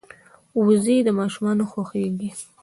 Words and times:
وزې 0.65 0.97
د 1.07 1.09
ماشومانو 1.19 1.63
خوښېږي 1.71 2.29